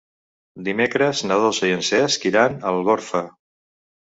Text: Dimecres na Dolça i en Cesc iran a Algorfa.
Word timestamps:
Dimecres 0.69 1.21
na 1.31 1.37
Dolça 1.43 1.69
i 1.73 1.75
en 1.81 1.85
Cesc 1.91 2.27
iran 2.33 2.57
a 2.65 2.73
Algorfa. 2.73 3.23